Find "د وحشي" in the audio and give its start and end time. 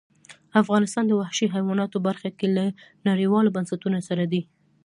1.07-1.47